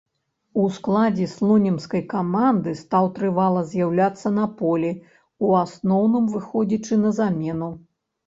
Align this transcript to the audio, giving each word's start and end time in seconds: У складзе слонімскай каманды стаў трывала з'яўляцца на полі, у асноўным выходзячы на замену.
У 0.59 0.63
складзе 0.75 1.25
слонімскай 1.33 2.01
каманды 2.13 2.71
стаў 2.79 3.05
трывала 3.19 3.61
з'яўляцца 3.75 4.27
на 4.39 4.45
полі, 4.61 4.91
у 5.49 5.53
асноўным 5.63 6.25
выходзячы 6.37 6.97
на 7.05 7.09
замену. 7.19 7.69